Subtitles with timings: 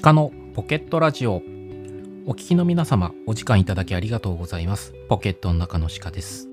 [0.00, 1.42] 鹿のポケットラジオ。
[2.24, 4.94] お聞きの皆様お時間いただきありがとうございます。
[5.06, 6.48] ポケットの中の鹿です。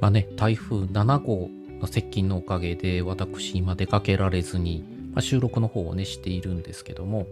[0.00, 1.50] まあね台風7号
[1.80, 7.26] の接近のおかげで私今出かけられずに、まあ、収録の方をねしているんですけども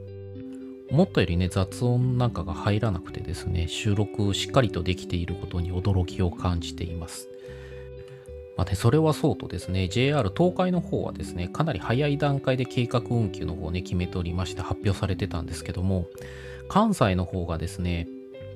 [0.90, 7.28] 思ったよりね雑音なんかが入らなくてですね収録しっかりとできていることに驚きを感じています。
[8.56, 16.06] まあね、それはそうとですね、JR 東海の方はですね、かなり早い段階で計画運休の方をね、決めておりまして発表されてたんですけども、
[16.68, 18.08] 関西の方がですね、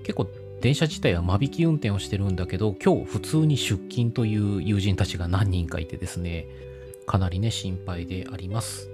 [0.04, 0.28] 結構
[0.60, 6.46] 電車自体は間引き運転をしてるんだけど、今日普通に出勤という友人たちが何人かいてですね、
[7.06, 8.90] かなりね、心配であります。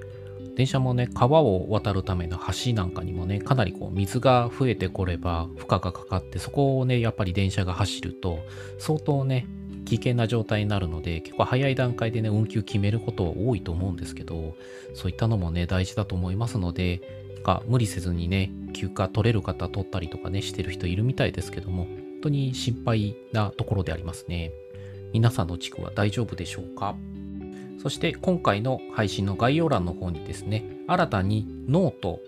[0.57, 8.39] 電車もね、川を渡るための橋なんかにもね、かなりこう水が増えてこれば負荷がかかって、そこをね、やっぱり電車が走ると、
[8.79, 9.47] 相当ね、
[9.85, 14.55] 危険な状態になるので結構早い段階でね運休決めること多いと思うんですけど
[14.95, 17.03] そういったのもね大事だと思いますので
[17.45, 24.51] か無理せずにね休暇取れる方取ったりとかねしてる人いるみたいですけども本当に心配なところでありますね。
[25.13, 26.97] 皆さんの地区は大丈夫でしょうか？
[27.81, 32.21] そして今回の配信の概要欄の方にですね新たにノート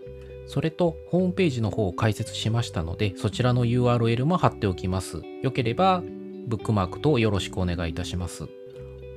[0.46, 5.22] それとホームページの方を開設しましたのでそちらの URL も貼っておきます。
[5.42, 6.02] よければ
[6.47, 8.48] ブックマークとよろしくお願いいたします。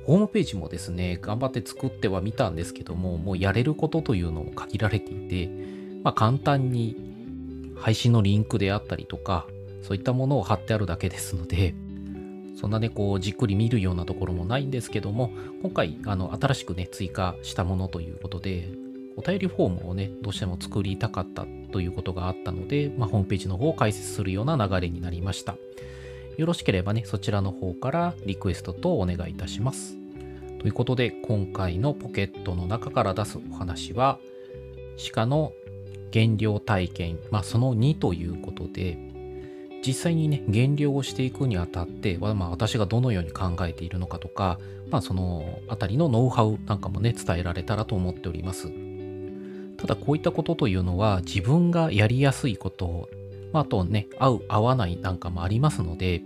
[0.04, 5.48] ホームページもですね、頑張って作ってはみたんですけども、もうやれることというのも限られていて、
[6.02, 6.96] まあ、簡単に
[7.76, 9.46] 配信のリンクであったりとか、
[9.82, 11.74] そういったものを貼ってあるだけですので、
[12.60, 15.30] そんなね、こう、じっくり見るようなところもないんですけども、
[15.62, 18.68] 今回、あの、新しくね、追加したものということで、
[19.16, 25.56] お便りフォームをね、どうしても作りたかったということがあったので、まあ、ホームページの方を開設するような流れになりました。
[26.40, 29.98] よろしければね、そちらの方からリクエストとお願いいたします。
[30.58, 34.18] ということで、今回のポケットの中から出すお話は、
[35.12, 35.52] 鹿の
[36.10, 38.96] 減量体験、まあ、その2ということで、
[39.86, 44.58] 実際にね、減量をしていくにあたって、まあ、私がどのように考えているのかとか、
[44.90, 48.72] まあ、そのあたりのノウハウなんかもね、伝えられたらと思っております。
[49.76, 53.10] ただ、こういったことというのは、自分がやりやすいこと
[53.52, 56.22] まあ、あとね、合う、合わないなんかもありますので、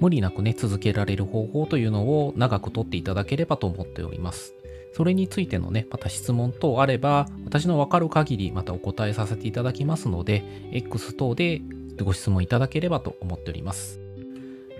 [0.00, 4.54] 無理なくね、続けられる方法というのを長くとっていただければと思っております。
[4.94, 11.62] それについてのね、また質問等あれば、私のわかる限りまたお答えさせていただきますので、X 等で
[12.02, 14.00] ご質問いただければと思っております。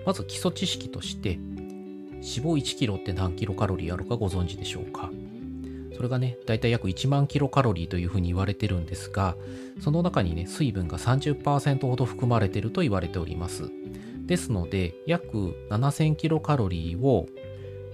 [0.05, 5.09] まず基礎知識として、脂肪1 k g って何キロカロリーあるかご存知でしょうか？
[6.03, 9.37] それがね、だいたい約1万キロカロリーというふうに言われてるんですが、
[9.79, 13.71] その中にね、水分が30%ほど含まれてると言われております。
[14.25, 17.27] ですので、約7000キロカロリーを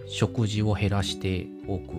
[0.07, 1.93] 食事を減らしておく、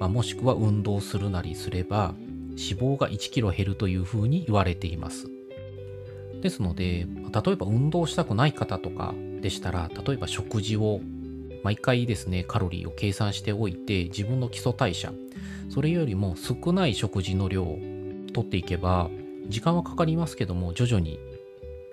[0.00, 2.14] まあ、もしくは運動するなりすれば、
[2.52, 5.28] 脂肪が1キロ減るというふうに言われています。
[6.40, 7.06] ですので、
[7.44, 11.02] 例えば運動したくない方とかでしたら、例えば食事を
[11.64, 15.14] 毎回ですね、カロリーを計算しておいて、自分の基礎代謝、
[15.68, 17.78] それよりも少ない食事の量を
[18.32, 19.10] 取っていけば
[19.48, 21.18] 時間はかかりますけども徐々に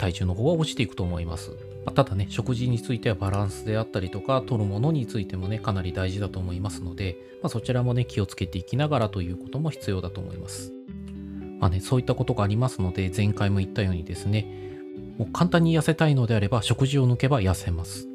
[0.01, 1.51] 体重の方は落ちていくと思います。
[1.85, 10.73] まただね、食事についてはバランスであったりとか、取るものについてもね、かなり大事だと思いますので、まあ、そちらもね、気をつけていきながらということも必要だと思います。
[11.59, 14.47] まあね、そういったことがありますので、前回も言ったようにですね、
[15.17, 18.10] もう簡単に痩せたいのであれば、食事を抜けば痩せます。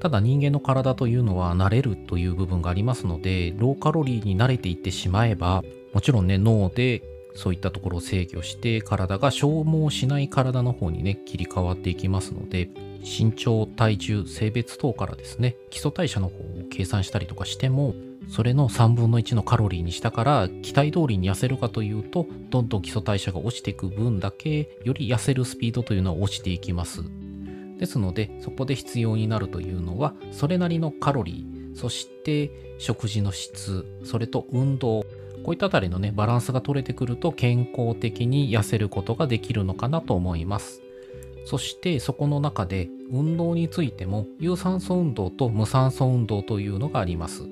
[0.00, 5.62] ただ人間の体というのは慣れるという部分がありますので、ローカロリーに慣れていってしまえば、
[5.92, 7.02] もちろんね、脳で
[7.36, 12.70] そういったところを制御して体が消耗しない体の方にね切り替わっていきますので
[13.02, 17.94] 身長体重性別等からですね基礎代謝の方を計算したりとかしても
[18.28, 27.02] それの3分の1のカロリーにしたから期待通りに痩せるかというとどんどん基礎代謝が落ちていく分だけより痩せるスピードというのは落ちていきます。
[27.78, 35.04] ですのでそこで必要になるというのはそれなりのカロリーそして食事の質それと運動
[35.44, 40.82] こういったあたりのねバランスが取れてくると健康的に痩せることができるのかなと思います。
[41.44, 47.44] そしてそこの中で運動についても有酸素運動と無酸素運動というのがあります。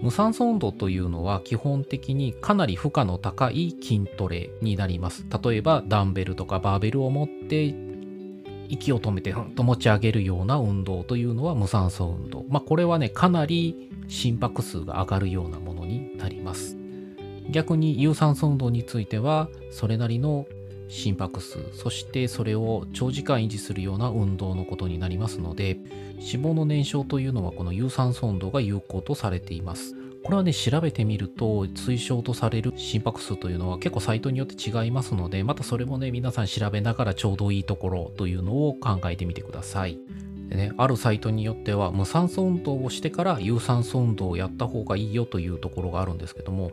[0.00, 5.26] 無酸素運動というのは基本的にかなり負荷の高い筋トレになります。
[5.44, 7.91] 例えばダンベルとかバーベルを持って
[8.72, 12.44] 息を止めてふんと持ち上げるような運動というのは無酸素運動。
[12.48, 16.76] まあこれはね、かなり心拍数が上がるようなものになります。
[17.50, 20.46] 逆に有酸素運動についてはそれなりの
[20.88, 25.78] 心拍数そしてそれを長時間維持するような運動のことになりますので
[26.16, 39.98] 脂肪の燃焼というのはこの有酸素運動が有効とされていますこれはね、調べてみると、推奨とされる心拍数というのは結構サイトによって違いますので、またそれもね、皆さん調べながらちょうどいいところというのを考えてみてください。
[40.52, 46.72] でね、あるサイトによっては無酸素運動をしてから有酸素運動をやった方がいいよというところがあるんですけども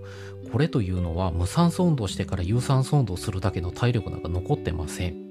[0.52, 5.29] これというのは無酸素運動してから有酸素運動するだけの体力なんか残ってません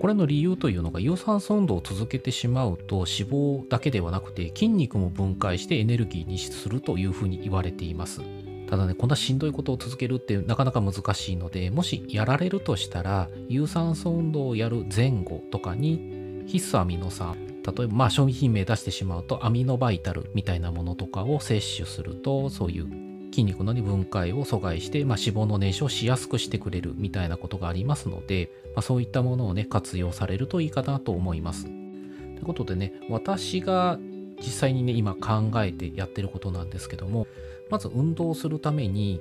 [0.00, 8.22] これの理由というのが有酸素運動を続けてしまうと脂肪だけではなくて筋肉も分解してエネルギーにするというふうに言われています。
[8.70, 17.36] ただねこんなしんどいことを続けるってなかなか難しいのでもしやられるとしたら有酸素運動をやる前後とかに必須アミノ酸
[17.66, 31.64] 例えばまあ商品名出してしまうとアミノバイタルみたいなものとかを摂取するとそういう筋肉の、分解を阻害して、まあ、脂肪の燃焼しやすくしてくれるみたいなことがありますので、まあ、そういったものをね活用されるといいかなと思います。
[31.64, 33.98] ということでね私が
[34.38, 37.26] 実際にね今考えてやってることなんですけども
[37.68, 39.20] まず運動するために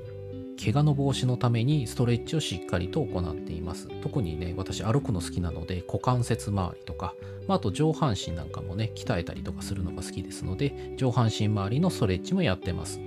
[0.62, 3.88] 怪我の防止のためにストレッチをしっかりと行っています。
[4.02, 7.16] 特にね、私歩くの好きなので股関節周りとか、
[7.48, 13.00] まあ、あと上半身なんかもね、鍛えたりとかするのが好きですので、上半身周りのストレッチもやってます。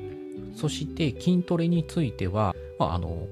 [0.55, 3.27] そして筋トレについては、まあ、あの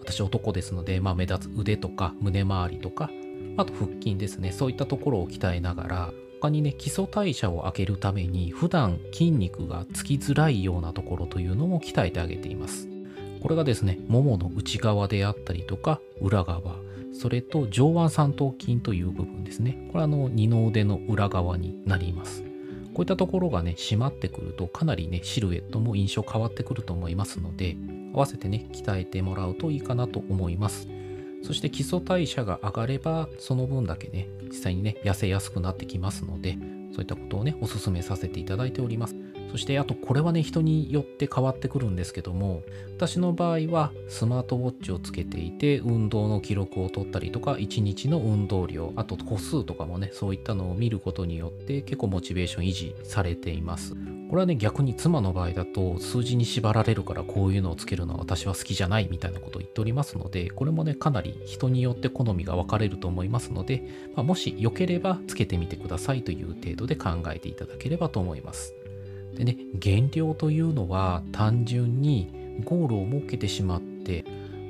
[0.00, 3.10] 私男ですので、まあ、目立つ腕とか胸周りとか
[3.56, 4.52] あと腹筋ですね。
[4.52, 12.88] そういったところを鍛えながら他にね基礎代謝を上げるために普段筋肉がつきづらいようなところというのも鍛えてあげています。
[13.42, 16.76] これがですねももの内側であったりとか裏側
[17.12, 19.88] それと上腕三頭筋という部分ですね。
[19.88, 22.47] これはあの二の腕の裏側になります。
[22.98, 27.76] こういったところがね、締まってくると、かなりね、シルエットも印象変わってくると思いますので、
[28.12, 30.88] 合わせてね、鍛えてもらうといいかなと思います。
[31.44, 36.58] そして基礎代謝が上がれば、その分だけね、実際にね、痩せやすくなってきますので、
[36.90, 39.14] そういったことをね、おすすめさせていただいております。
[39.50, 42.62] そしてあとこれはね人によって変わってくるんですけども
[42.96, 53.94] 私の場合はスマートウォッチをつけていて運動の記録を取ったりとか1日の運動量あと個数とかもねそういったのを見ることによって結構モチベーション維持されています。
[54.28, 63.82] これはね逆に妻の場合だと数字に縛られるからこういうのをつけるのは私は好きじゃないみたいなことを言っておりますのでこれもねかなり人によって好みが分かれると思いますので、
[64.14, 68.74] まあ、もし良ければつけてみてくださいという程度で考えていただければと思います。
[69.38, 74.24] でね、減量というのは単純にゴールを設けてしまって、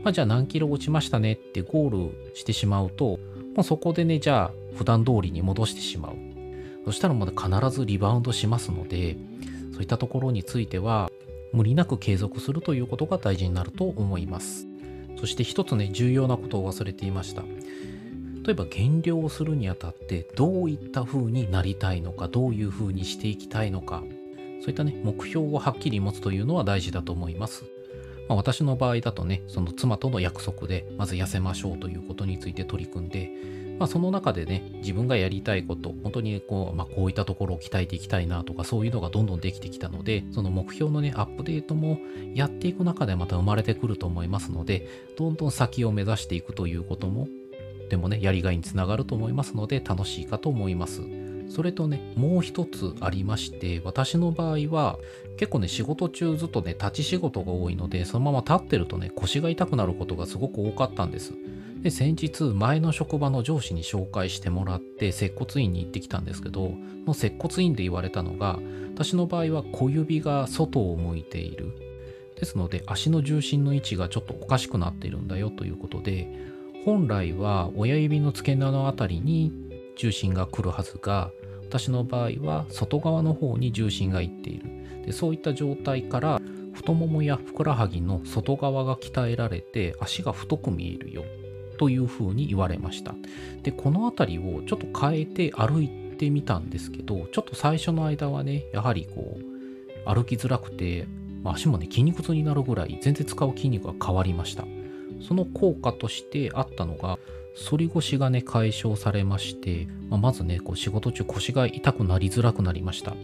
[0.05, 3.19] まあ、じゃあ何キロ落ちましたねってゴールしてしまうと、
[3.57, 6.17] もうそこでね、じゃあ普段通りに戻してしまう。
[6.85, 9.17] そしたらまだ必ずリバウンドしますので、
[9.73, 11.11] そういったところについては、
[11.55, 14.67] 無理なく継続するということが大事になると思います。
[15.19, 17.43] そして一つね、重要なことを忘れていました。
[18.45, 24.03] 例えば減量をするにあたってどういった風になりたいのかどういう風にしていきたいのか
[24.61, 27.65] そういったね、目標をはっきり持つというのは大事だと思います。
[28.29, 33.31] まあ、私の場合だとね、その妻との約束で、まず痩せましょうということについて取り組んで、
[33.79, 41.99] まあ、その中でね、自分がやりたいこと、本当にこう、まあ、こういったところを鍛えていきたいなとか、そういうのがどんどんできてきたので、その目標のね、アップデートも
[42.35, 47.29] やっていく中でまた生まれてくると思いますので、どんどん先を目指していくということも、
[47.89, 51.28] でもね、やりがいにつながると思いますので、楽しいかと思います。
[51.49, 54.99] それとね、もう一つありまして、私の場合は
[55.37, 61.33] 結構ね、仕事中ずっとね、立ち仕事が多いので、そのまま立ってるとね、腰が痛くなることがすごく多かったんです。
[61.83, 66.73] で、先日、前の職場の上司に紹介してもらって、接骨院に行ってきたんですけど、
[67.07, 68.59] の接骨院で言われたのが、
[68.95, 71.73] 私の場合は小指が外を向いている。
[72.39, 76.29] ですので、足の重心の位置がちょっとおかしくなっているんだよということで、
[76.85, 79.53] 本来は親指の付け根のあたりに
[79.97, 81.31] 重心が来るはずが、
[81.69, 85.05] 私の場合は外側の方に重心がいっている。
[85.05, 86.41] でそういった状態から
[86.73, 91.25] 太ももやふくらはぎの外側が鍛えられて足が太く見えるよ
[91.79, 93.15] というふうに言われました。
[93.63, 101.07] でこの辺りをちょっと変えて歩いてみたんですけどちょっと最初の間はねやはりこう歩きづらくて、
[101.43, 104.65] まあ、足もね筋肉痛になるぐらい全然使う筋肉が変わりました。
[105.21, 107.19] その効果としてあったのが
[107.59, 113.15] 反り腰がね解消されまして、まあ、まずねこう仕事中腰が痛くなりづらくなりました。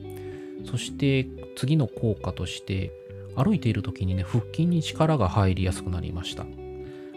[0.64, 1.26] そして
[1.56, 2.90] 次の効果として
[3.36, 6.44] 歩いている時にね腹筋に力が入りやすくなりました。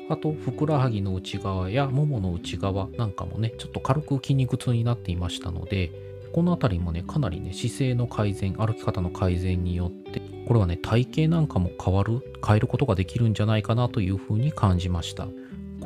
[0.09, 5.91] あとふくらはぎの内側やももの内側なんかもねちょっと軽く筋肉痛になっていましたので
[6.31, 15.27] この辺りもねかなりね姿勢の改善歩き方の改善によってこれはね体型なんかも変わる変えることができるんじゃないかなというふうに感じました。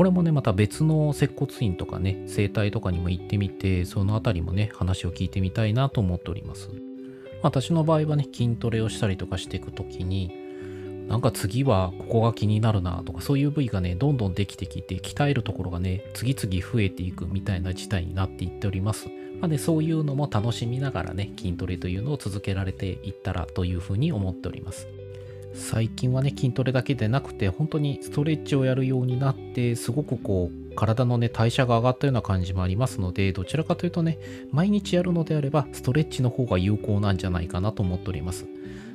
[0.01, 6.71] これもね、また別の接骨院とかね、整体とかにも行ってみて、そのあたりもね、話を聞いてみたいなと思っております。
[7.43, 10.35] 私の場合はね、筋トレをしたりとかしていくときに、
[11.07, 19.07] なんか次はここが気になるなとかそういう部位がねどんどんできてきて鍛えるところがね次々増えていくみたいな事態になっていっております。
[19.39, 24.87] まあね、そういうのも楽しみながらね筋トレというのを続けられていったらというふうに思っております。
[25.53, 34.17] 最近はね筋トレだけでなくて本当にストレッチをやるようになってすごくこう体のね代謝が上がったような感じもありますのでどちらかというとね
[34.51, 38.45] 毎日やるのであればストレッチの方が有効なんじゃないかなと思っております。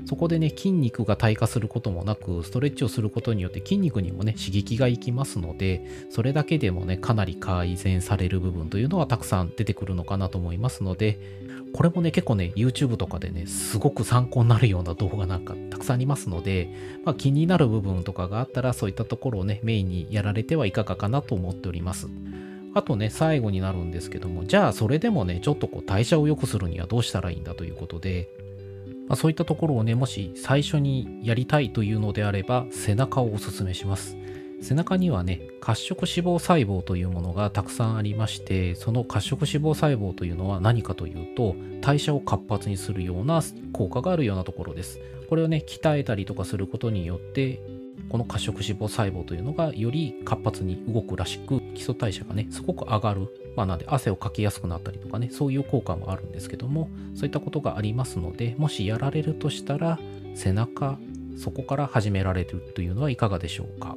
[0.07, 11.19] そこでね筋肉が退化することもなくストレッチをすることによって筋肉にもね刺激がいきますのでそれだけでもねかなり改善される部分というのはたくさん出てくるのかなと思いますので
[11.75, 16.71] これもね結構ね YouTube とかでねすごく参考になるような動画なんかたくさんありますので、
[17.05, 22.09] まあ、気になる部分とかがあったらそういったところをねメインにやられてはいかがかなと思っております。
[22.75, 28.29] あとね最後になるんですけどもじゃあそれでもねちょっとこう代謝を良くするにはどうしたらいいんだということで
[29.09, 34.17] まあ、そういったところをね、もし最初にやりたいというのであれば、背中をおすすめします。
[34.63, 44.99] 背中にはね、褐色脂肪細胞というものがたくさんありまして、その褐色脂肪細胞というのは何かというと、代謝を活発にするような効果があるようなところです。
[45.29, 47.61] これをね、鍛えたりとかすることによって、
[48.09, 59.99] この褐色脂肪細胞というのがより活発に動くらしく、基礎代謝がね、すごく上がるまあ、なんで汗をかきやすくなったりとかね、そういう効果もあるんですけども、そういったことがありますので、もしやられるとしたら、
[60.35, 60.99] 背中、
[61.39, 63.97] そこから始められるというのはいかがでしょうか？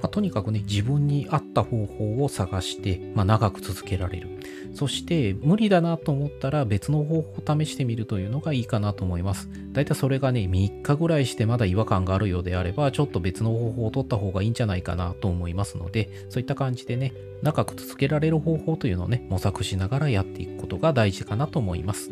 [0.00, 4.28] まあ、とにかくね、自分に合った方法を探して、まあ、長く続けられる。
[4.74, 9.48] そして、無理だなと思ったら別の方法を試してみるというのがいいかなと思います。
[9.72, 17.12] だいたいそれがね、3日ぐらいしてまだ違和感があるようであれば、ちょっと別の方法を取った方がいいんじゃないかなと思いますので、そういった感じでね、
[17.42, 22.10] 長く続けられる方法というのをね、模索しながらやっていくことが大事かなと思います。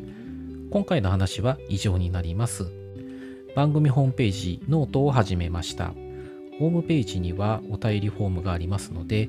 [0.71, 2.67] 今回の話は以上になります。
[3.55, 5.95] 番組ホームページ、ノートを始めました。
[6.59, 9.29] ホームページにはお便りフォームがありますので、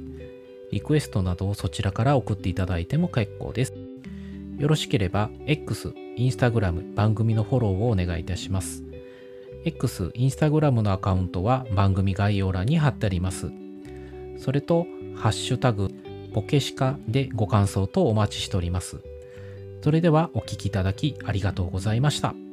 [0.72, 3.74] リクエストなどをそちらから送っていただいても結構です。
[4.58, 8.84] よろしければ X、Instagram 番組のフォローをお願いいたします。
[9.66, 13.52] X、Instagram のアカウントは番組概要欄に貼ってあります。
[14.38, 15.90] それと、ハッシュタグ、
[16.34, 19.02] ポケシカでご感想とお待ちしております。
[19.82, 22.47] それではお聴きいただきありがとうございました。